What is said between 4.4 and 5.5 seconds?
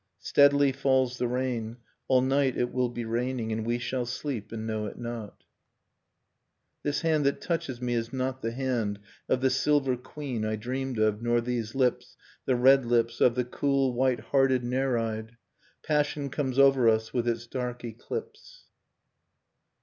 and know it not.